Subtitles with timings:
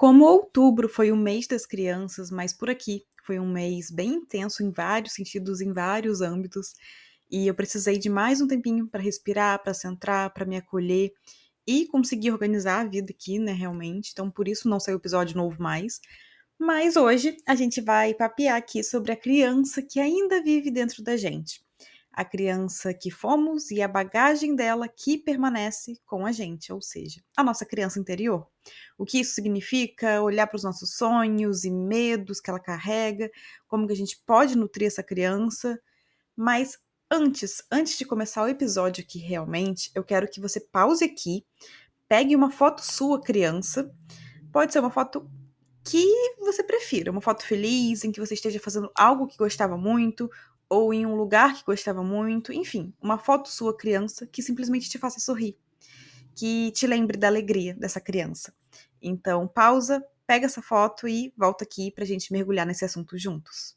[0.00, 4.62] Como outubro foi o mês das crianças, mas por aqui foi um mês bem intenso
[4.62, 6.72] em vários sentidos, em vários âmbitos,
[7.30, 11.12] e eu precisei de mais um tempinho para respirar, para centrar, para me acolher
[11.66, 14.12] e conseguir organizar a vida aqui, né, realmente.
[14.14, 16.00] Então, por isso não saiu episódio novo mais.
[16.58, 21.14] Mas hoje a gente vai papear aqui sobre a criança que ainda vive dentro da
[21.14, 21.62] gente
[22.12, 27.22] a criança que fomos e a bagagem dela que permanece com a gente, ou seja,
[27.36, 28.46] a nossa criança interior.
[28.98, 30.20] O que isso significa?
[30.20, 33.30] Olhar para os nossos sonhos e medos que ela carrega,
[33.68, 35.80] como que a gente pode nutrir essa criança.
[36.36, 36.76] Mas
[37.10, 41.44] antes, antes de começar o episódio aqui realmente, eu quero que você pause aqui,
[42.08, 43.90] pegue uma foto sua criança.
[44.52, 45.30] Pode ser uma foto
[45.84, 46.04] que
[46.38, 50.30] você prefira, uma foto feliz, em que você esteja fazendo algo que gostava muito,
[50.70, 54.98] ou em um lugar que gostava muito, enfim, uma foto sua criança que simplesmente te
[54.98, 55.58] faça sorrir,
[56.34, 58.54] que te lembre da alegria dessa criança.
[59.02, 63.76] Então, pausa, pega essa foto e volta aqui para a gente mergulhar nesse assunto juntos.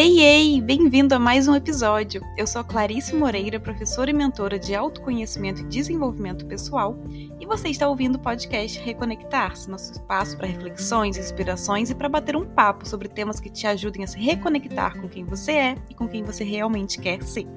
[0.00, 0.60] Ei, ei!
[0.60, 2.22] Bem-vindo a mais um episódio.
[2.36, 6.96] Eu sou Clarice Moreira, professora e mentora de autoconhecimento e desenvolvimento pessoal,
[7.40, 12.36] e você está ouvindo o podcast Reconectar-se, nosso espaço para reflexões, inspirações e para bater
[12.36, 15.94] um papo sobre temas que te ajudem a se reconectar com quem você é e
[15.96, 17.48] com quem você realmente quer ser.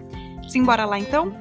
[0.50, 1.32] Simbora lá então?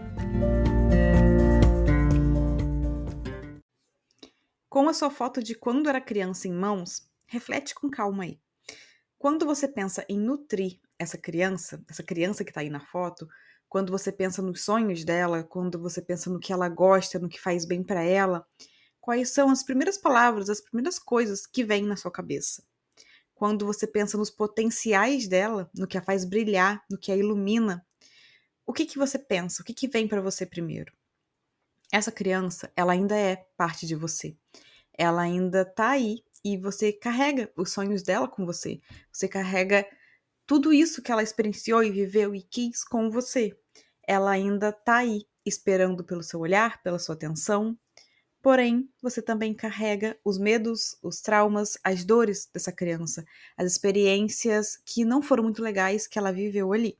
[4.68, 8.38] Com a sua foto de quando era criança em mãos, reflete com calma aí.
[9.18, 13.26] Quando você pensa em nutrir essa criança, essa criança que está aí na foto,
[13.70, 17.40] quando você pensa nos sonhos dela, quando você pensa no que ela gosta, no que
[17.40, 18.46] faz bem para ela,
[19.00, 22.62] quais são as primeiras palavras, as primeiras coisas que vêm na sua cabeça?
[23.34, 27.82] Quando você pensa nos potenciais dela, no que a faz brilhar, no que a ilumina,
[28.66, 29.62] o que que você pensa?
[29.62, 30.92] O que que vem para você primeiro?
[31.90, 34.36] Essa criança, ela ainda é parte de você.
[34.92, 38.82] Ela ainda tá aí e você carrega os sonhos dela com você.
[39.10, 39.86] Você carrega
[40.50, 43.56] tudo isso que ela experienciou e viveu e quis com você.
[44.02, 47.78] Ela ainda tá aí, esperando pelo seu olhar, pela sua atenção.
[48.42, 53.24] Porém, você também carrega os medos, os traumas, as dores dessa criança,
[53.56, 56.98] as experiências que não foram muito legais que ela viveu ali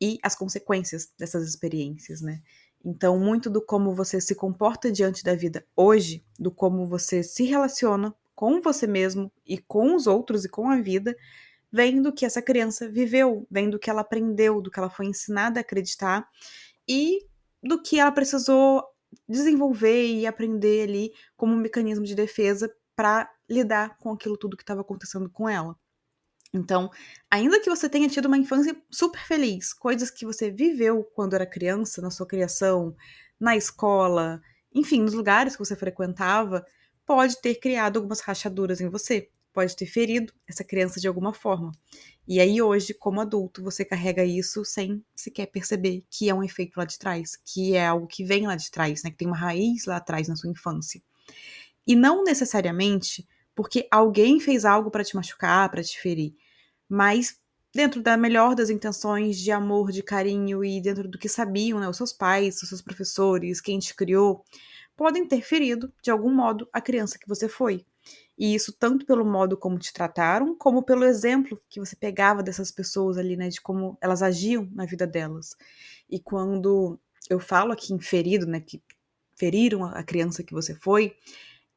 [0.00, 2.42] e as consequências dessas experiências, né?
[2.84, 7.44] Então, muito do como você se comporta diante da vida hoje, do como você se
[7.44, 11.16] relaciona com você mesmo e com os outros e com a vida,
[11.72, 15.06] vem do que essa criança viveu, vem do que ela aprendeu, do que ela foi
[15.06, 16.28] ensinada a acreditar
[16.86, 17.20] e
[17.62, 18.84] do que ela precisou
[19.28, 24.62] desenvolver e aprender ali como um mecanismo de defesa para lidar com aquilo tudo que
[24.62, 25.76] estava acontecendo com ela.
[26.54, 26.90] Então,
[27.30, 31.46] ainda que você tenha tido uma infância super feliz, coisas que você viveu quando era
[31.46, 32.94] criança, na sua criação,
[33.40, 34.40] na escola,
[34.74, 36.64] enfim, nos lugares que você frequentava,
[37.06, 41.72] pode ter criado algumas rachaduras em você pode ter ferido essa criança de alguma forma.
[42.26, 46.76] E aí hoje, como adulto, você carrega isso sem sequer perceber que é um efeito
[46.76, 49.36] lá de trás, que é algo que vem lá de trás, né, que tem uma
[49.36, 51.02] raiz lá atrás na sua infância.
[51.86, 56.34] E não necessariamente porque alguém fez algo para te machucar, para te ferir,
[56.88, 57.38] mas
[57.74, 61.88] dentro da melhor das intenções de amor, de carinho e dentro do que sabiam, né,
[61.88, 64.44] os seus pais, os seus professores, quem te criou,
[64.96, 67.84] podem ter ferido de algum modo a criança que você foi.
[68.42, 72.72] E isso tanto pelo modo como te trataram, como pelo exemplo que você pegava dessas
[72.72, 75.56] pessoas ali, né, de como elas agiam na vida delas.
[76.10, 76.98] E quando
[77.30, 78.82] eu falo aqui em ferido, né, que
[79.36, 81.14] feriram a criança que você foi,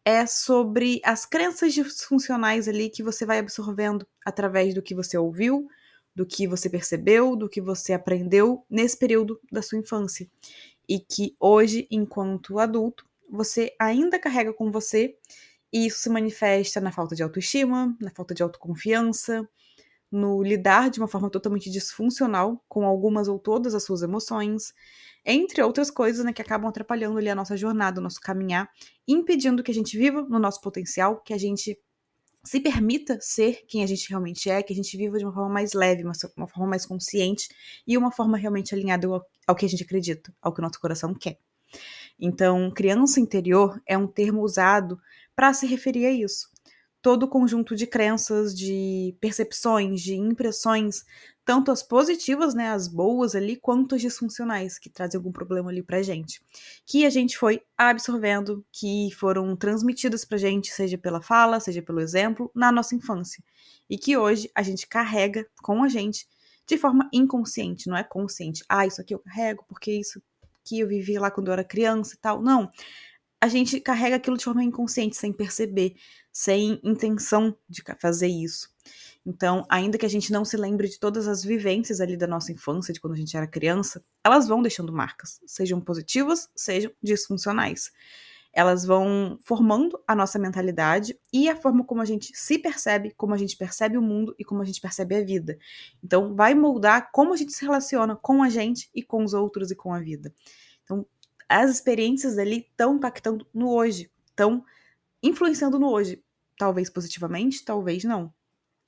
[0.03, 5.68] é sobre as crenças disfuncionais ali que você vai absorvendo através do que você ouviu,
[6.16, 10.28] do que você percebeu, do que você aprendeu nesse período da sua infância.
[10.90, 15.16] E que hoje, enquanto adulto, você ainda carrega com você
[15.75, 19.46] e isso se manifesta na falta de autoestima, na falta de autoconfiança,
[20.09, 24.74] no lidar de uma forma totalmente disfuncional com algumas ou todas as suas emoções,
[25.25, 28.70] entre outras coisas né, que acabam atrapalhando ali a nossa jornada, o nosso caminhar,
[29.05, 31.78] impedindo que a gente viva no nosso potencial, que a gente
[32.41, 35.49] se permita ser quem a gente realmente é, que a gente viva de uma forma
[35.49, 37.49] mais leve, uma, forma mais consciente
[37.85, 40.79] e uma forma realmente alinhada ao, ao que a gente acredita, ao que o nosso
[40.79, 41.38] coração quer.
[42.20, 44.97] Então, criança interior é um termo usado
[45.35, 46.49] para se referir a isso.
[47.02, 51.03] Todo o conjunto de crenças, de percepções, de impressões,
[51.46, 55.84] tanto as positivas, né, as boas ali, quanto as disfuncionais, que trazem algum problema ali
[55.84, 56.41] pra gente.
[56.85, 61.99] Que a gente foi absorvendo, que foram transmitidas pra gente, seja pela fala, seja pelo
[61.99, 63.43] exemplo, na nossa infância.
[63.87, 66.28] E que hoje a gente carrega com a gente
[66.67, 68.64] de forma inconsciente, não é consciente.
[68.67, 70.20] Ah, isso aqui eu carrego porque isso
[70.61, 72.41] aqui, eu vivi lá quando eu era criança e tal.
[72.41, 72.72] Não.
[73.41, 75.96] A gente carrega aquilo de forma inconsciente, sem perceber,
[76.32, 78.73] sem intenção de fazer isso.
[79.26, 82.52] Então, ainda que a gente não se lembre de todas as vivências ali da nossa
[82.52, 87.91] infância, de quando a gente era criança, elas vão deixando marcas, sejam positivas, sejam disfuncionais.
[88.53, 93.34] Elas vão formando a nossa mentalidade e a forma como a gente se percebe, como
[93.34, 95.58] a gente percebe o mundo e como a gente percebe a vida.
[96.03, 99.72] Então, vai moldar como a gente se relaciona com a gente e com os outros
[99.72, 100.34] e com a vida.
[100.84, 101.05] Então,
[101.47, 104.64] as experiências ali estão impactando no hoje, estão
[105.22, 106.24] influenciando no hoje.
[106.58, 108.34] Talvez positivamente, talvez não.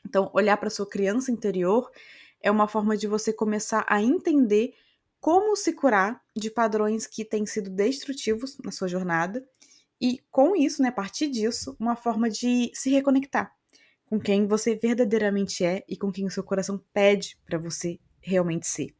[0.06, 1.92] Então, olhar para sua criança interior
[2.42, 4.74] é uma forma de você começar a entender
[5.20, 9.46] como se curar de padrões que têm sido destrutivos na sua jornada
[10.00, 13.52] e, com isso, né, a partir disso, uma forma de se reconectar
[14.06, 18.66] com quem você verdadeiramente é e com quem o seu coração pede para você realmente
[18.66, 18.96] ser.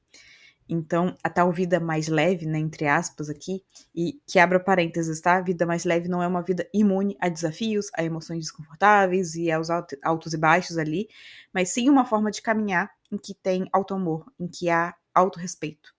[0.70, 3.64] Então, a tal vida mais leve, né, entre aspas aqui,
[3.96, 5.40] e que abra parênteses, tá?
[5.40, 9.70] Vida mais leve não é uma vida imune a desafios, a emoções desconfortáveis e aos
[9.70, 11.08] altos e baixos ali,
[11.54, 15.94] mas sim uma forma de caminhar em que tem auto-amor, em que há autorrespeito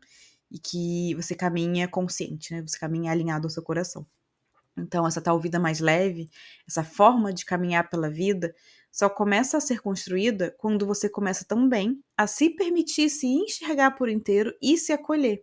[0.51, 2.63] e que você caminha consciente, né?
[2.63, 4.07] Você caminha alinhado ao seu coração.
[4.77, 6.31] Então, essa tal vida mais leve,
[6.67, 8.55] essa forma de caminhar pela vida,
[8.91, 14.09] só começa a ser construída quando você começa também a se permitir se enxergar por
[14.09, 15.43] inteiro e se acolher,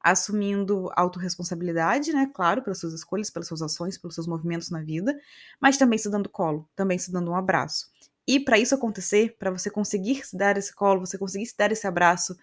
[0.00, 5.18] assumindo autorresponsabilidade, né, claro, pelas suas escolhas, pelas suas ações, pelos seus movimentos na vida,
[5.60, 7.90] mas também se dando colo, também se dando um abraço.
[8.26, 11.70] E para isso acontecer, para você conseguir se dar esse colo, você conseguir se dar
[11.70, 12.36] esse abraço,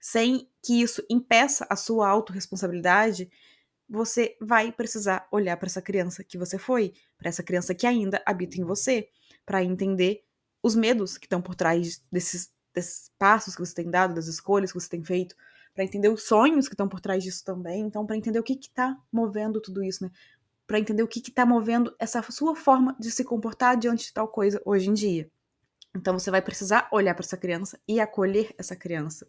[0.00, 3.30] sem que isso impeça a sua autorresponsabilidade,
[3.88, 8.22] você vai precisar olhar para essa criança que você foi, para essa criança que ainda
[8.26, 9.08] habita em você,
[9.44, 10.24] para entender
[10.62, 14.72] os medos que estão por trás desses, desses passos que você tem dado, das escolhas
[14.72, 15.36] que você tem feito,
[15.74, 18.54] para entender os sonhos que estão por trás disso também, então para entender o que
[18.54, 20.10] está movendo tudo isso, né?
[20.66, 24.28] Para entender o que está movendo essa sua forma de se comportar diante de tal
[24.28, 25.30] coisa hoje em dia.
[25.94, 29.26] Então você vai precisar olhar para essa criança e acolher essa criança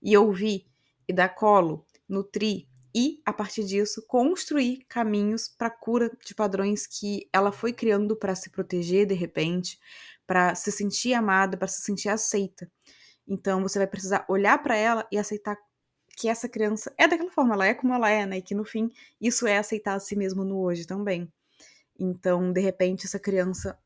[0.00, 0.66] e ouvir
[1.08, 2.66] e dar colo, nutrir,
[2.98, 8.34] e, a partir disso, construir caminhos para cura de padrões que ela foi criando para
[8.34, 9.78] se proteger de repente,
[10.26, 12.72] para se sentir amada, para se sentir aceita.
[13.28, 15.58] Então, você vai precisar olhar para ela e aceitar
[16.16, 18.38] que essa criança é daquela forma, ela é como ela é, né?
[18.38, 18.90] E que no fim,
[19.20, 21.30] isso é aceitar a si mesmo no hoje também.
[22.00, 23.78] Então, de repente, essa criança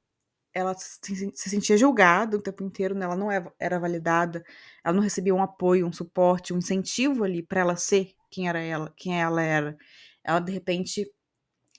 [0.54, 3.06] ela se, sentia julgada o tempo inteiro, né?
[3.06, 4.44] ela não é, era validada,
[4.84, 8.60] ela não recebia um apoio, um suporte, um incentivo ali para ela ser quem era
[8.60, 9.76] ela, quem ela era.
[10.24, 11.10] Ela de repente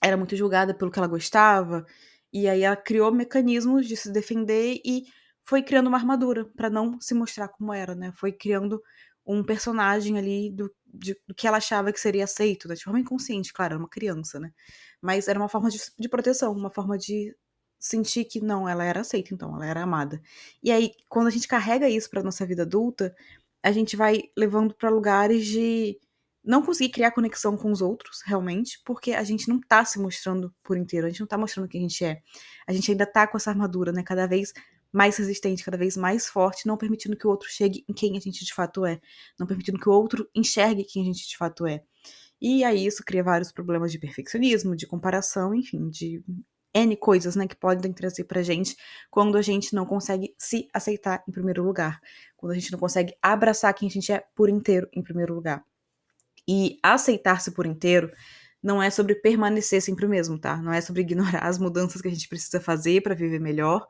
[0.03, 1.85] era muito julgada pelo que ela gostava,
[2.33, 5.03] e aí ela criou mecanismos de se defender e
[5.43, 8.11] foi criando uma armadura para não se mostrar como era, né?
[8.15, 8.81] Foi criando
[9.25, 12.75] um personagem ali do, de, do que ela achava que seria aceito, né?
[12.75, 14.51] de forma inconsciente, claro, era uma criança, né?
[15.01, 17.35] Mas era uma forma de, de proteção, uma forma de
[17.79, 20.21] sentir que não, ela era aceita, então, ela era amada.
[20.63, 23.13] E aí, quando a gente carrega isso para nossa vida adulta,
[23.63, 25.99] a gente vai levando para lugares de
[26.43, 30.53] não conseguir criar conexão com os outros, realmente, porque a gente não tá se mostrando
[30.63, 32.21] por inteiro, a gente não tá mostrando quem a gente é.
[32.67, 34.53] A gente ainda tá com essa armadura, né, cada vez
[34.91, 38.19] mais resistente, cada vez mais forte, não permitindo que o outro chegue em quem a
[38.19, 38.99] gente de fato é,
[39.39, 41.81] não permitindo que o outro enxergue quem a gente de fato é.
[42.41, 46.23] E aí isso cria vários problemas de perfeccionismo, de comparação, enfim, de
[46.73, 48.75] N coisas, né, que podem trazer pra gente
[49.09, 51.99] quando a gente não consegue se aceitar em primeiro lugar,
[52.35, 55.63] quando a gente não consegue abraçar quem a gente é por inteiro em primeiro lugar.
[56.51, 58.11] E aceitar-se por inteiro
[58.61, 60.57] não é sobre permanecer sempre o mesmo, tá?
[60.57, 63.87] Não é sobre ignorar as mudanças que a gente precisa fazer para viver melhor,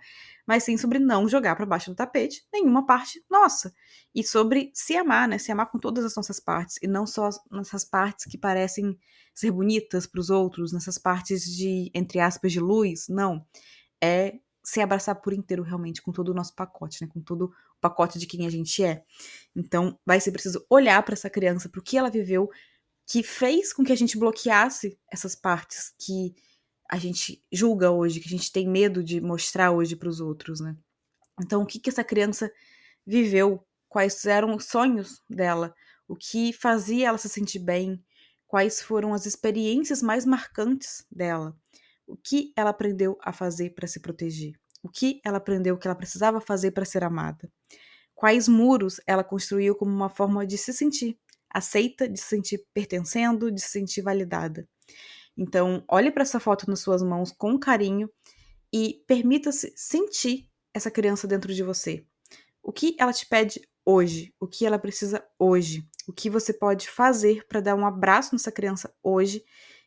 [0.48, 3.74] mas sim sobre não jogar para baixo do tapete nenhuma parte nossa.
[4.14, 5.38] E sobre se amar, né?
[5.38, 8.98] Se amar com todas as nossas partes e não só nessas partes que parecem
[9.34, 13.46] ser bonitas para os outros, nessas partes de entre aspas de luz, não.
[14.04, 17.10] É se abraçar por inteiro realmente com todo o nosso pacote, né?
[17.12, 19.04] Com todo o pacote de quem a gente é.
[19.56, 22.50] Então, vai ser preciso olhar para essa criança, para o que ela viveu,
[23.08, 26.34] que fez com que a gente bloqueasse essas partes que
[26.90, 30.60] a gente julga hoje, que a gente tem medo de mostrar hoje para os outros,
[30.60, 30.76] né?
[31.42, 32.52] Então, o que que essa criança
[33.06, 33.66] viveu?
[33.90, 35.74] Quais eram os sonhos dela?
[36.08, 38.04] O que fazia ela se sentir bem?
[38.46, 41.58] Quais foram as experiências mais marcantes dela?
[42.12, 44.52] O que ela aprendeu a fazer para se proteger?
[44.84, 47.50] O que ela aprendeu que ela precisava fazer para ser amada?
[48.14, 51.18] Quais muros ela construiu como uma forma de se sentir
[51.50, 54.68] aceita, de se sentir pertencendo, de se sentir validada?
[55.38, 58.10] Então, olhe para essa foto nas suas mãos com carinho
[58.74, 62.06] e permita-se sentir essa criança dentro de você.
[62.62, 66.90] O que ela te pede hoje, o que ela precisa hoje, o que você pode
[66.90, 69.42] fazer para dar um abraço nessa criança hoje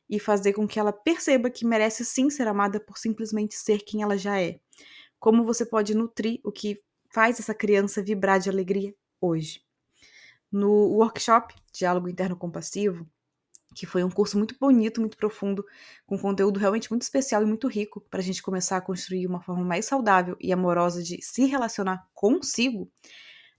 [0.09, 4.03] e fazer com que ela perceba que merece sim ser amada por simplesmente ser quem
[4.03, 4.59] ela já é.
[5.19, 6.83] Como você pode nutrir o que
[7.13, 9.63] faz essa criança vibrar de alegria hoje.
[10.51, 13.09] No workshop Diálogo Interno Compassivo,
[13.75, 15.65] que foi um curso muito bonito, muito profundo,
[16.07, 19.41] com conteúdo realmente muito especial e muito rico para a gente começar a construir uma
[19.41, 22.91] forma mais saudável e amorosa de se relacionar consigo.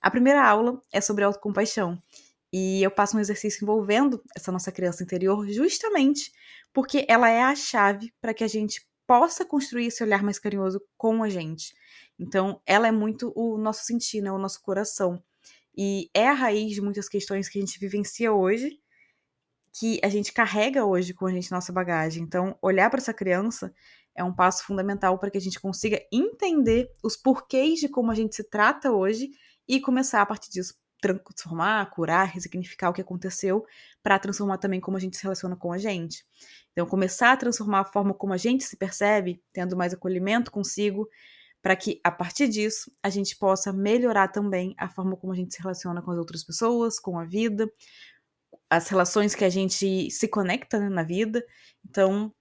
[0.01, 2.01] A primeira aula é sobre autocompaixão
[2.57, 6.31] e eu passo um exercício envolvendo essa nossa criança interior justamente
[6.73, 10.81] porque ela é a chave para que a gente possa construir esse olhar mais carinhoso
[10.97, 11.75] com a gente.
[12.17, 15.21] Então, ela é muito o nosso sentir, né, o nosso coração.
[15.77, 18.79] E é a raiz de muitas questões que a gente vivencia hoje
[19.77, 22.23] que a gente carrega hoje com a gente nossa bagagem.
[22.23, 23.73] Então, olhar para essa criança
[24.15, 28.15] é um passo fundamental para que a gente consiga entender os porquês de como a
[28.15, 29.29] gente se trata hoje
[29.67, 30.73] e começar a partir disso
[31.13, 33.65] transformar, curar, resignificar o que aconteceu
[34.01, 36.25] para transformar também como a gente se relaciona com a gente.
[36.71, 41.07] Então, começar a transformar a forma como a gente se percebe, tendo mais acolhimento consigo,
[41.61, 45.53] para que a partir disso a gente possa melhorar também a forma como a gente
[45.53, 47.71] se relaciona com as outras pessoas, com a vida,
[48.69, 51.43] as relações que a gente se conecta né, na vida.
[51.87, 52.33] Então,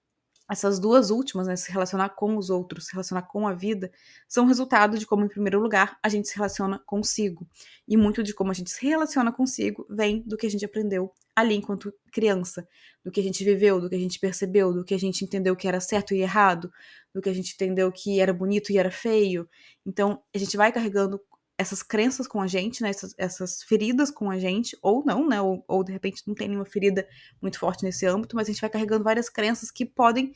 [0.50, 3.90] essas duas últimas, né, se relacionar com os outros, se relacionar com a vida,
[4.28, 7.46] são resultado de como, em primeiro lugar, a gente se relaciona consigo.
[7.88, 11.12] E muito de como a gente se relaciona consigo vem do que a gente aprendeu
[11.34, 12.66] ali enquanto criança,
[13.04, 15.56] do que a gente viveu, do que a gente percebeu, do que a gente entendeu
[15.56, 16.70] que era certo e errado,
[17.12, 19.48] do que a gente entendeu que era bonito e era feio.
[19.84, 21.20] Então, a gente vai carregando
[21.56, 22.90] essas crenças com a gente, né?
[22.90, 25.40] Essas, essas feridas com a gente, ou não, né?
[25.40, 27.06] Ou, ou, de repente não tem nenhuma ferida
[27.40, 30.32] muito forte nesse âmbito, mas a gente vai carregando várias crenças que podem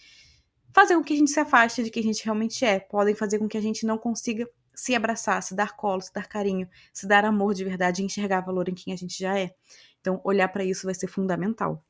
[0.72, 3.38] fazer com que a gente se afaste de quem a gente realmente é, podem fazer
[3.38, 7.06] com que a gente não consiga se abraçar, se dar colo, se dar carinho, se
[7.06, 9.52] dar amor de verdade e enxergar valor em quem a gente já é.
[10.00, 11.84] Então, olhar para isso vai ser fundamental.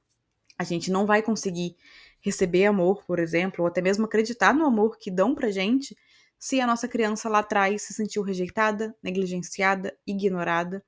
[0.59, 1.77] A gente não vai conseguir
[2.21, 5.95] receber amor, por exemplo, ou até mesmo acreditar no amor que dão pra gente
[6.39, 10.85] se a nossa criança lá atrás se sentiu rejeitada, negligenciada, ignorada.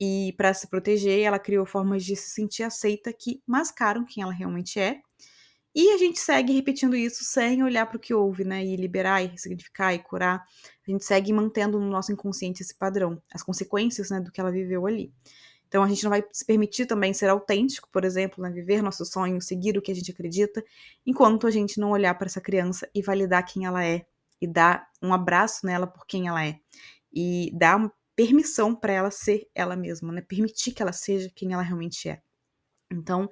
[0.00, 4.32] E para se proteger, ela criou formas de se sentir aceita que mascaram quem ela
[4.32, 5.00] realmente é.
[5.74, 8.64] E a gente segue repetindo isso sem olhar para o que houve, né?
[8.64, 10.42] E liberar, e ressignificar, e curar.
[10.86, 14.50] A gente segue mantendo no nosso inconsciente esse padrão, as consequências né, do que ela
[14.50, 15.12] viveu ali.
[15.68, 19.04] Então a gente não vai se permitir também ser autêntico, por exemplo, né, viver nosso
[19.04, 20.64] sonho, seguir o que a gente acredita,
[21.04, 24.06] enquanto a gente não olhar para essa criança e validar quem ela é,
[24.40, 26.58] e dar um abraço nela por quem ela é
[27.12, 30.22] e dar permissão para ela ser ela mesma, né?
[30.22, 32.20] Permitir que ela seja quem ela realmente é.
[32.90, 33.28] Então,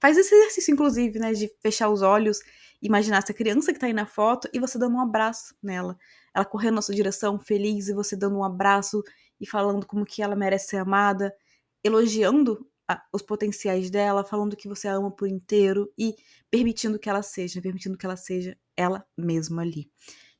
[0.00, 1.32] faz esse exercício, inclusive, né?
[1.32, 2.40] De fechar os olhos,
[2.80, 5.96] imaginar essa criança que tá aí na foto e você dando um abraço nela.
[6.34, 9.02] Ela correndo na sua direção, feliz, e você dando um abraço
[9.40, 11.34] e falando como que ela merece ser amada,
[11.82, 12.66] elogiando
[13.12, 16.14] os potenciais dela, falando que você a ama por inteiro e
[16.50, 19.90] permitindo que ela seja, permitindo que ela seja ela mesma ali.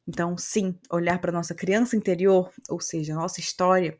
[0.09, 3.99] Então, sim, olhar para nossa criança interior, ou seja, nossa história,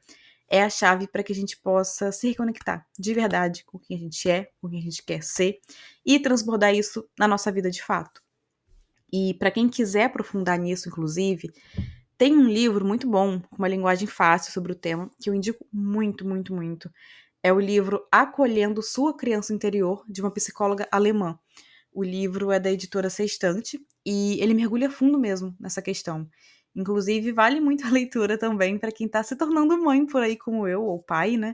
[0.49, 4.01] é a chave para que a gente possa se reconectar de verdade com quem a
[4.01, 5.59] gente é, com quem a gente quer ser
[6.07, 8.23] e transbordar isso na nossa vida de fato.
[9.13, 11.53] E para quem quiser aprofundar nisso, inclusive,
[12.17, 15.67] tem um livro muito bom, com uma linguagem fácil sobre o tema, que eu indico
[15.71, 16.91] muito, muito, muito.
[17.43, 21.39] É o livro Acolhendo Sua Criança Interior, de uma psicóloga alemã.
[21.93, 23.79] O livro é da editora Sextante
[24.11, 26.27] e ele mergulha fundo mesmo nessa questão.
[26.75, 30.67] Inclusive, vale muito a leitura também para quem está se tornando mãe por aí, como
[30.67, 31.53] eu, ou pai, né?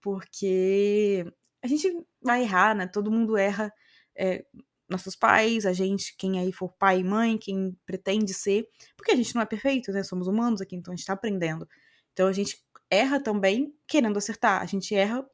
[0.00, 1.26] Porque
[1.60, 1.92] a gente
[2.22, 2.86] vai errar, né?
[2.86, 3.72] Todo mundo erra.
[4.16, 4.44] É,
[4.88, 9.16] nossos pais, a gente, quem aí for pai e mãe, quem pretende ser, porque a
[9.16, 10.04] gente não é perfeito, né?
[10.04, 11.68] Somos humanos aqui, então a gente está aprendendo.
[12.12, 12.56] Então a gente
[12.88, 14.62] erra também querendo acertar.
[14.62, 15.28] A gente erra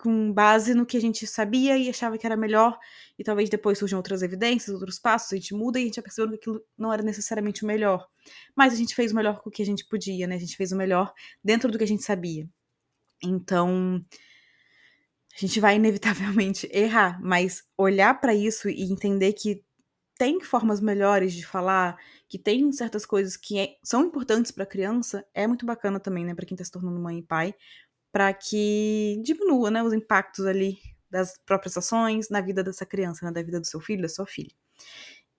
[0.00, 2.78] com base no que a gente sabia e achava que era melhor,
[3.18, 6.30] e talvez depois surjam outras evidências, outros passos, a gente muda e a gente percebeu
[6.30, 8.06] que aquilo não era necessariamente o melhor.
[8.56, 10.36] Mas a gente fez o melhor com o que a gente podia, né?
[10.36, 11.12] A gente fez o melhor
[11.44, 12.48] dentro do que a gente sabia.
[13.22, 14.02] Então,
[15.36, 19.62] a gente vai inevitavelmente errar, mas olhar para isso e entender que
[20.18, 21.96] tem formas melhores de falar,
[22.28, 26.26] que tem certas coisas que é, são importantes para a criança, é muito bacana também,
[26.26, 27.54] né, para quem está se tornando mãe e pai,
[28.12, 30.78] para que diminua né, os impactos ali
[31.10, 34.26] das próprias ações na vida dessa criança, né, da vida do seu filho, da sua
[34.26, 34.54] filha.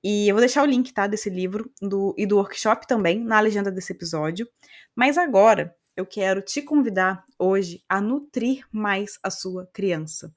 [0.04, 3.40] E eu vou deixar o link, tá, desse livro do, e do workshop também na
[3.40, 4.48] legenda desse episódio.
[4.96, 10.34] Mas agora eu quero te convidar hoje a nutrir mais a sua criança.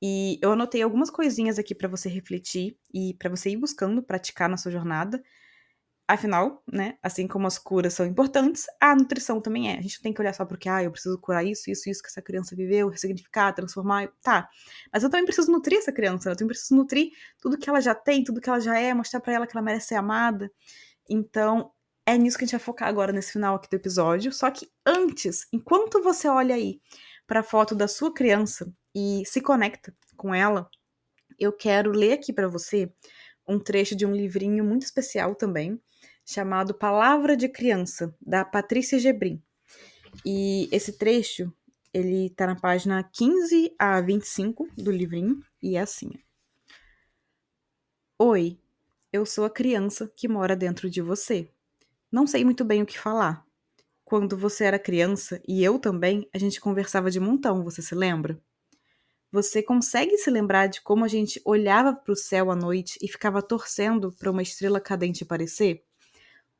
[0.00, 4.48] E eu anotei algumas coisinhas aqui para você refletir e para você ir buscando praticar
[4.48, 5.22] na sua jornada.
[6.08, 9.78] Afinal, né, assim como as curas são importantes, a nutrição também é.
[9.78, 12.02] A gente não tem que olhar só porque, ah, eu preciso curar isso, isso, isso
[12.02, 14.48] que essa criança viveu, ressignificar, transformar, tá.
[14.92, 16.32] Mas eu também preciso nutrir essa criança, né?
[16.32, 19.20] eu também preciso nutrir tudo que ela já tem, tudo que ela já é, mostrar
[19.20, 20.50] para ela que ela merece ser amada.
[21.08, 21.70] Então,
[22.06, 24.32] é nisso que a gente vai focar agora nesse final aqui do episódio.
[24.32, 26.80] Só que antes, enquanto você olha aí
[27.26, 30.68] para a foto da sua criança e se conecta com ela,
[31.38, 32.92] eu quero ler aqui para você
[33.46, 35.80] um trecho de um livrinho muito especial também,
[36.24, 39.42] chamado Palavra de Criança, da Patrícia Gebrim.
[40.24, 41.52] E esse trecho,
[41.92, 46.10] ele tá na página 15 a 25 do livrinho, e é assim.
[48.18, 48.58] Oi,
[49.12, 51.50] eu sou a criança que mora dentro de você.
[52.10, 53.44] Não sei muito bem o que falar.
[54.04, 58.38] Quando você era criança, e eu também, a gente conversava de montão, você se lembra?
[59.32, 63.08] Você consegue se lembrar de como a gente olhava para o céu à noite e
[63.08, 65.82] ficava torcendo para uma estrela cadente aparecer?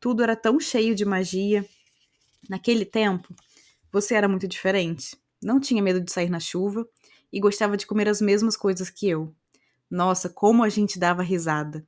[0.01, 1.69] Tudo era tão cheio de magia.
[2.49, 3.37] Naquele tempo,
[3.93, 5.15] você era muito diferente.
[5.43, 6.89] Não tinha medo de sair na chuva
[7.31, 9.35] e gostava de comer as mesmas coisas que eu.
[9.91, 11.87] Nossa, como a gente dava risada.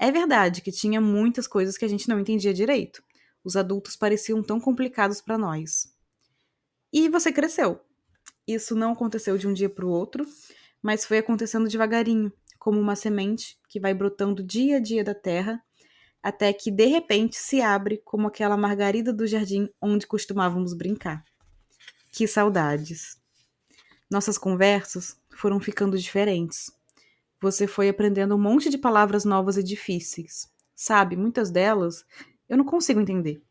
[0.00, 3.04] É verdade que tinha muitas coisas que a gente não entendia direito.
[3.44, 5.94] Os adultos pareciam tão complicados para nós.
[6.92, 7.80] E você cresceu.
[8.48, 10.26] Isso não aconteceu de um dia para o outro,
[10.82, 15.62] mas foi acontecendo devagarinho, como uma semente que vai brotando dia a dia da terra
[16.22, 21.22] até que de repente se abre como aquela margarida do jardim onde costumávamos brincar.
[22.10, 23.20] Que saudades!
[24.10, 26.72] Nossas conversas foram ficando diferentes.
[27.40, 30.50] Você foi aprendendo um monte de palavras novas e difíceis.
[30.74, 32.04] Sabe, muitas delas
[32.48, 33.42] eu não consigo entender.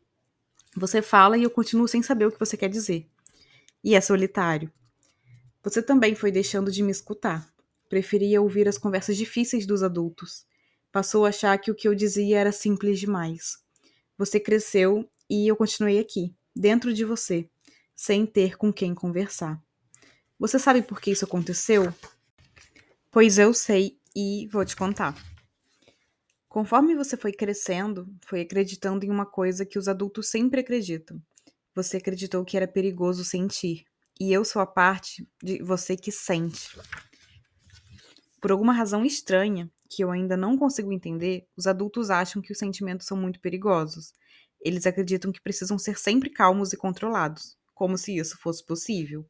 [0.76, 3.08] Você fala e eu continuo sem saber o que você quer dizer.
[3.82, 4.70] E é solitário.
[5.62, 7.52] Você também foi deixando de me escutar.
[7.88, 10.46] Preferia ouvir as conversas difíceis dos adultos
[10.90, 13.58] Passou a achar que o que eu dizia era simples demais.
[14.16, 17.48] Você cresceu e eu continuei aqui, dentro de você,
[17.94, 19.62] sem ter com quem conversar.
[20.38, 21.92] Você sabe por que isso aconteceu?
[23.10, 25.14] Pois eu sei e vou te contar.
[26.48, 31.22] Conforme você foi crescendo, foi acreditando em uma coisa que os adultos sempre acreditam.
[31.74, 33.84] Você acreditou que era perigoso sentir,
[34.18, 36.78] e eu sou a parte de você que sente.
[38.40, 42.58] Por alguma razão estranha, que eu ainda não consigo entender, os adultos acham que os
[42.58, 44.12] sentimentos são muito perigosos.
[44.60, 49.26] Eles acreditam que precisam ser sempre calmos e controlados, como se isso fosse possível.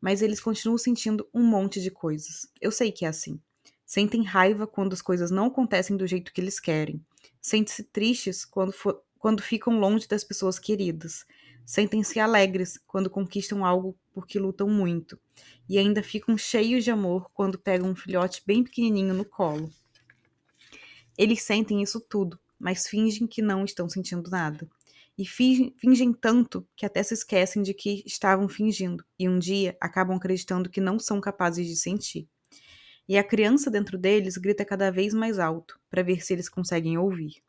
[0.00, 2.46] Mas eles continuam sentindo um monte de coisas.
[2.60, 3.40] Eu sei que é assim.
[3.84, 7.04] Sentem raiva quando as coisas não acontecem do jeito que eles querem.
[7.40, 8.74] Sentem-se tristes quando,
[9.18, 11.24] quando ficam longe das pessoas queridas.
[11.64, 15.18] Sentem-se alegres quando conquistam algo porque lutam muito.
[15.68, 19.70] E ainda ficam cheios de amor quando pegam um filhote bem pequenininho no colo.
[21.16, 24.68] Eles sentem isso tudo, mas fingem que não estão sentindo nada.
[25.16, 29.76] E fingem, fingem tanto que até se esquecem de que estavam fingindo, e um dia
[29.80, 32.28] acabam acreditando que não são capazes de sentir.
[33.08, 36.98] E a criança dentro deles grita cada vez mais alto, para ver se eles conseguem
[36.98, 37.42] ouvir.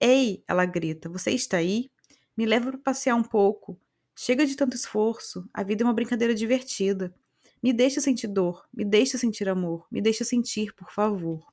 [0.00, 1.90] Ei, ela grita, você está aí?
[2.36, 3.78] Me leva para passear um pouco.
[4.16, 5.48] Chega de tanto esforço.
[5.52, 7.14] A vida é uma brincadeira divertida.
[7.62, 11.46] Me deixa sentir dor, me deixa sentir amor, me deixa sentir, por favor.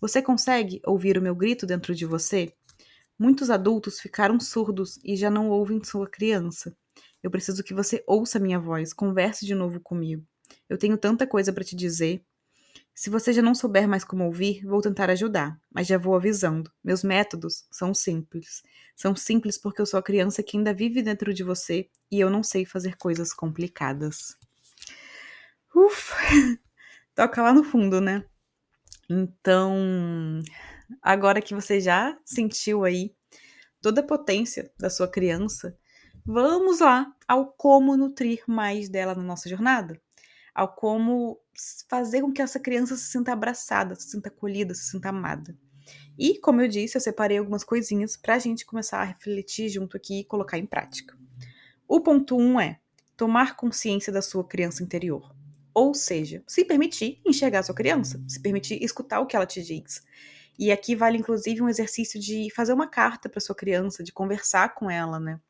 [0.00, 2.52] Você consegue ouvir o meu grito dentro de você?
[3.18, 6.76] Muitos adultos ficaram surdos e já não ouvem sua criança.
[7.22, 10.24] Eu preciso que você ouça minha voz, converse de novo comigo.
[10.68, 12.24] Eu tenho tanta coisa para te dizer.
[12.98, 16.68] Se você já não souber mais como ouvir, vou tentar ajudar, mas já vou avisando.
[16.82, 18.60] Meus métodos são simples.
[18.96, 22.28] São simples porque eu sou a criança que ainda vive dentro de você e eu
[22.28, 24.36] não sei fazer coisas complicadas.
[25.72, 26.16] Ufa!
[27.14, 28.24] Toca lá no fundo, né?
[29.08, 30.42] Então,
[31.00, 33.14] agora que você já sentiu aí
[33.80, 35.78] toda a potência da sua criança,
[36.26, 40.02] vamos lá ao como nutrir mais dela na nossa jornada
[40.58, 41.40] ao como
[41.88, 45.56] fazer com que essa criança se sinta abraçada, se sinta acolhida, se sinta amada.
[46.18, 49.96] E, como eu disse, eu separei algumas coisinhas para a gente começar a refletir junto
[49.96, 51.16] aqui e colocar em prática.
[51.86, 52.80] O ponto 1 um é
[53.16, 55.32] tomar consciência da sua criança interior.
[55.72, 59.62] Ou seja, se permitir enxergar a sua criança, se permitir escutar o que ela te
[59.62, 60.02] diz.
[60.58, 64.74] E aqui vale inclusive um exercício de fazer uma carta para sua criança, de conversar
[64.74, 65.40] com ela, né?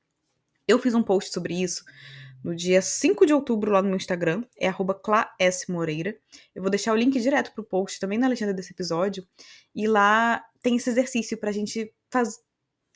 [0.66, 1.82] Eu fiz um post sobre isso
[2.42, 6.16] no dia 5 de outubro lá no meu Instagram, é @claesmoreira.
[6.54, 9.26] Eu vou deixar o link direto pro post também na legenda desse episódio,
[9.74, 12.38] e lá tem esse exercício pra gente faz...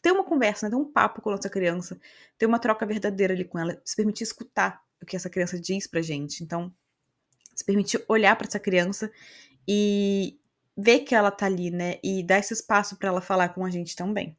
[0.03, 0.71] ter uma conversa, né?
[0.71, 2.01] ter um papo com a nossa criança,
[2.39, 5.87] ter uma troca verdadeira ali com ela, se permitir escutar o que essa criança diz
[5.87, 6.43] pra gente.
[6.45, 6.73] Então,
[7.55, 9.11] se permitir olhar para essa criança
[9.67, 10.39] e
[10.77, 11.99] ver que ela tá ali, né?
[12.03, 14.37] E dar esse espaço para ela falar com a gente também.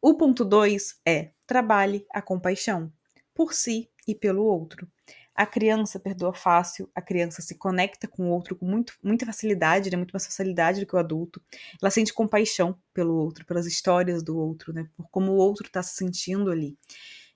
[0.00, 2.92] O ponto 2 é trabalhe a compaixão
[3.34, 4.88] por si e pelo outro.
[5.34, 9.90] A criança perdoa fácil, a criança se conecta com o outro com muito, muita facilidade,
[9.90, 9.96] né?
[9.96, 11.42] muito mais facilidade do que o adulto.
[11.82, 14.88] Ela sente compaixão pelo outro, pelas histórias do outro, né?
[14.96, 16.78] por como o outro está se sentindo ali.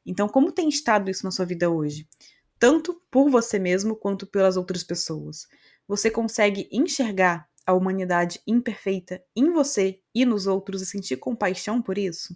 [0.07, 2.09] Então, como tem estado isso na sua vida hoje?
[2.57, 5.49] Tanto por você mesmo quanto pelas outras pessoas.
[5.89, 11.99] Você consegue enxergar a humanidade imperfeita em você e nos outros e sentir compaixão por
[11.99, 12.35] isso?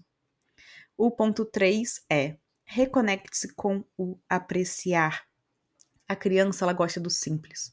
[0.97, 5.25] O ponto 3 é reconecte-se com o apreciar.
[6.09, 7.73] A criança ela gosta do simples.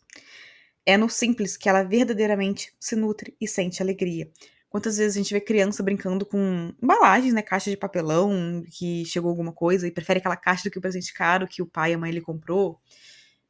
[0.85, 4.31] É no simples que ela verdadeiramente se nutre e sente alegria.
[4.69, 7.41] Quantas vezes a gente vê criança brincando com embalagens, né?
[7.41, 11.11] Caixa de papelão, que chegou alguma coisa e prefere aquela caixa do que o presente
[11.13, 12.79] caro que o pai e a mãe lhe comprou.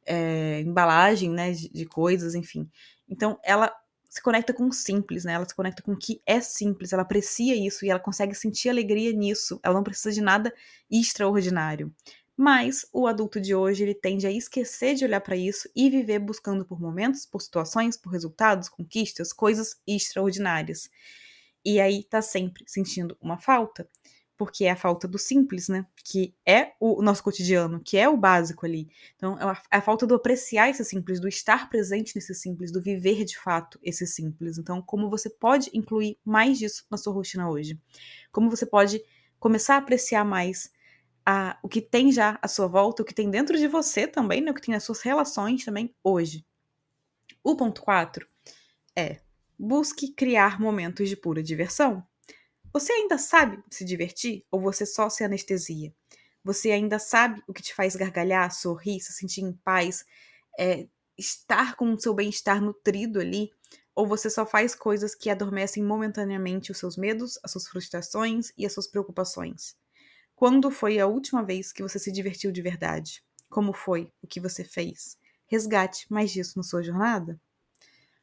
[0.06, 1.52] É, embalagem, né?
[1.52, 2.68] De, de coisas, enfim.
[3.08, 3.70] Então, ela
[4.10, 5.34] se conecta com o simples, né?
[5.34, 8.68] Ela se conecta com o que é simples, ela aprecia isso e ela consegue sentir
[8.68, 9.60] alegria nisso.
[9.62, 10.52] Ela não precisa de nada
[10.90, 11.94] extraordinário.
[12.36, 16.18] Mas o adulto de hoje, ele tende a esquecer de olhar para isso e viver
[16.18, 20.90] buscando por momentos, por situações, por resultados, conquistas, coisas extraordinárias.
[21.64, 23.88] E aí tá sempre sentindo uma falta
[24.40, 25.84] porque é a falta do simples, né?
[26.02, 28.88] Que é o nosso cotidiano, que é o básico ali.
[29.14, 32.72] Então, é a, é a falta do apreciar esse simples, do estar presente nesse simples,
[32.72, 34.56] do viver de fato esse simples.
[34.56, 37.78] Então, como você pode incluir mais disso na sua rotina hoje?
[38.32, 39.04] Como você pode
[39.38, 40.72] começar a apreciar mais
[41.26, 44.40] a, o que tem já à sua volta, o que tem dentro de você também,
[44.40, 44.52] né?
[44.52, 46.46] O que tem nas suas relações também hoje.
[47.44, 48.26] O ponto 4
[48.96, 49.20] é
[49.58, 52.02] busque criar momentos de pura diversão.
[52.72, 55.92] Você ainda sabe se divertir ou você só se anestesia?
[56.44, 60.04] Você ainda sabe o que te faz gargalhar, sorrir, se sentir em paz,
[60.58, 60.86] é,
[61.18, 63.50] estar com o seu bem-estar nutrido ali?
[63.94, 68.64] Ou você só faz coisas que adormecem momentaneamente os seus medos, as suas frustrações e
[68.64, 69.76] as suas preocupações?
[70.36, 73.22] Quando foi a última vez que você se divertiu de verdade?
[73.48, 74.12] Como foi?
[74.22, 75.18] O que você fez?
[75.48, 77.38] Resgate mais disso na sua jornada?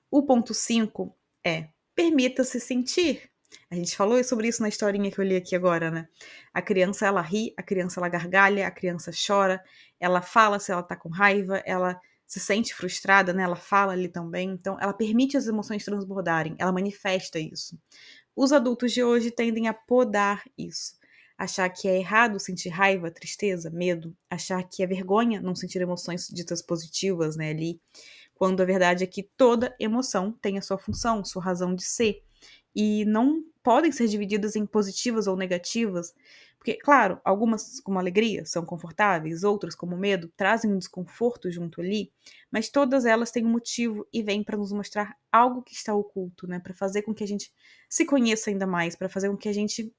[0.10, 1.14] O ponto 5
[1.46, 3.30] é: permita-se sentir.
[3.72, 6.08] A gente falou sobre isso na historinha que eu li aqui agora, né?
[6.54, 9.62] A criança ela ri, a criança ela gargalha, a criança chora,
[10.00, 13.44] ela fala se ela tá com raiva, ela se sente frustrada, né?
[13.44, 14.50] Ela fala ali também.
[14.50, 17.80] Então, ela permite as emoções transbordarem, ela manifesta isso.
[18.36, 20.98] Os adultos de hoje tendem a podar isso.
[21.38, 26.28] Achar que é errado sentir raiva, tristeza, medo, achar que é vergonha não sentir emoções
[26.28, 27.80] ditas positivas, né, ali,
[28.34, 32.24] quando a verdade é que toda emoção tem a sua função, sua razão de ser
[32.78, 36.14] e não podem ser divididas em positivas ou negativas,
[36.60, 42.12] porque, claro, algumas, como alegria, são confortáveis, outras, como medo, trazem um desconforto junto ali,
[42.52, 46.46] mas todas elas têm um motivo e vêm para nos mostrar algo que está oculto,
[46.46, 46.60] né?
[46.60, 47.52] Para fazer com que a gente
[47.90, 49.92] se conheça ainda mais, para fazer com que a gente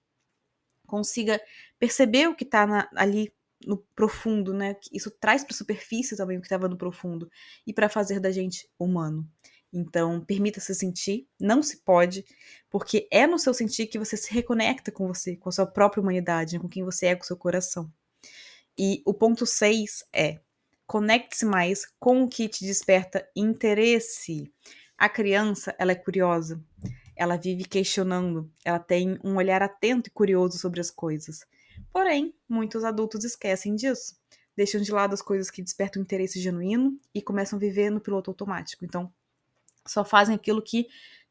[0.86, 1.40] consiga
[1.78, 3.32] perceber o que está ali
[3.66, 4.76] no profundo, né?
[4.92, 7.28] Isso traz para a superfície também o que estava no profundo
[7.66, 9.28] e para fazer da gente humano.
[9.72, 12.24] Então, permita-se sentir, não se pode,
[12.70, 16.00] porque é no seu sentir que você se reconecta com você, com a sua própria
[16.00, 17.92] humanidade, com quem você é, com o seu coração.
[18.78, 20.40] E o ponto 6 é:
[20.86, 24.50] conecte-se mais com o que te desperta interesse.
[24.96, 26.64] A criança, ela é curiosa,
[27.14, 31.40] ela vive questionando, ela tem um olhar atento e curioso sobre as coisas.
[31.92, 34.16] Porém, muitos adultos esquecem disso,
[34.56, 38.30] deixam de lado as coisas que despertam interesse genuíno e começam a viver no piloto
[38.30, 38.84] automático.
[38.84, 39.12] Então,
[39.90, 40.86] só fazem aquilo que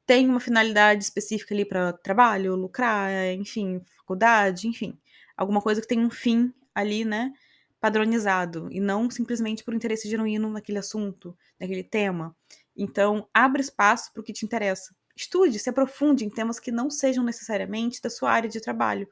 [0.06, 4.98] tem uma finalidade específica ali para trabalho, lucrar, enfim, faculdade, enfim,
[5.36, 7.34] alguma coisa que tem um fim ali, né,
[7.80, 12.36] padronizado e não simplesmente por interesse genuíno naquele assunto, naquele tema.
[12.76, 14.96] Então, abre espaço para o que te interessa.
[15.16, 19.10] Estude, se aprofunde em temas que não sejam necessariamente da sua área de trabalho,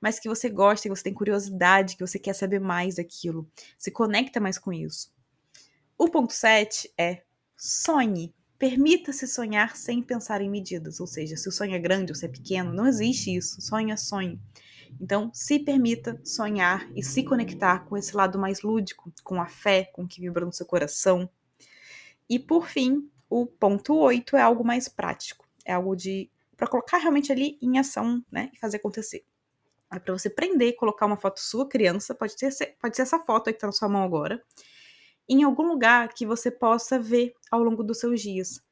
[0.00, 3.50] mas que você gosta, que você tem curiosidade, que você quer saber mais daquilo.
[3.76, 5.12] Se conecta mais com isso.
[5.96, 7.22] O ponto 7 é
[7.56, 8.32] sonhe.
[8.58, 12.26] Permita-se sonhar sem pensar em medidas, ou seja, se o sonho é grande ou se
[12.26, 13.60] é pequeno, não existe isso.
[13.60, 14.40] Sonho é sonho.
[15.00, 19.84] Então, se permita sonhar e se conectar com esse lado mais lúdico, com a fé,
[19.92, 21.30] com o que vibra no seu coração.
[22.28, 25.46] E por fim, o ponto 8 é algo mais prático.
[25.64, 29.24] É algo de para colocar realmente ali em ação, né, e fazer acontecer.
[29.92, 33.46] É para você prender, colocar uma foto sua criança, pode ser, pode ser essa foto
[33.46, 34.42] aí que tá na sua mão agora,
[35.28, 38.62] em algum lugar que você possa ver ao longo dos seus dias.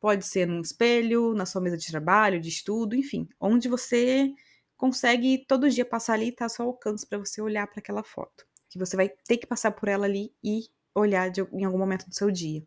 [0.00, 4.32] Pode ser num espelho, na sua mesa de trabalho, de estudo, enfim, onde você
[4.76, 8.46] consegue todo dia passar ali e tá ao alcance para você olhar para aquela foto.
[8.68, 12.08] Que você vai ter que passar por ela ali e olhar de, em algum momento
[12.08, 12.64] do seu dia.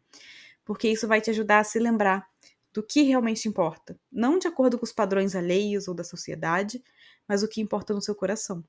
[0.64, 2.28] Porque isso vai te ajudar a se lembrar
[2.72, 6.84] do que realmente importa, não de acordo com os padrões alheios ou da sociedade,
[7.28, 8.64] mas o que importa no seu coração.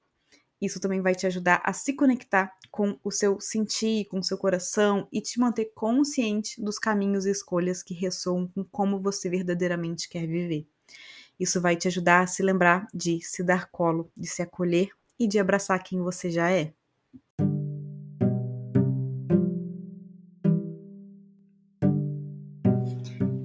[0.61, 4.39] Isso também vai te ajudar a se conectar com o seu sentir, com o seu
[4.39, 10.09] coração e te manter consciente dos caminhos e escolhas que ressoam com como você verdadeiramente
[10.09, 10.67] quer viver.
[11.39, 15.27] Isso vai te ajudar a se lembrar de se dar colo, de se acolher e
[15.27, 16.73] de abraçar quem você já é.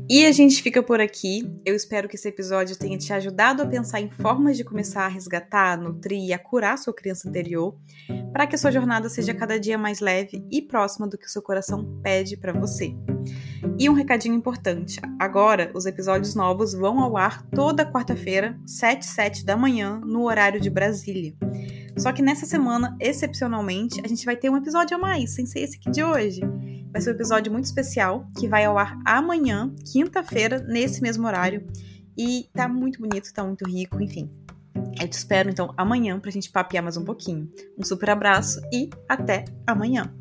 [0.10, 1.48] E a gente fica por aqui.
[1.64, 5.08] Eu espero que esse episódio tenha te ajudado a pensar em formas de começar a
[5.08, 7.78] resgatar, nutrir e a curar sua criança interior,
[8.34, 11.30] para que a sua jornada seja cada dia mais leve e próxima do que o
[11.30, 12.96] seu coração pede para você.
[13.78, 19.46] E um recadinho importante: agora os episódios novos vão ao ar toda quarta-feira, 7 7
[19.46, 21.36] da manhã, no horário de Brasília.
[21.96, 25.60] Só que nessa semana, excepcionalmente, a gente vai ter um episódio a mais, sem ser
[25.60, 26.42] esse aqui de hoje.
[26.92, 31.66] Vai ser um episódio muito especial que vai ao ar amanhã, quinta-feira, nesse mesmo horário.
[32.18, 34.30] E tá muito bonito, tá muito rico, enfim.
[35.00, 37.50] Eu te espero então amanhã pra gente papear mais um pouquinho.
[37.78, 40.19] Um super abraço e até amanhã!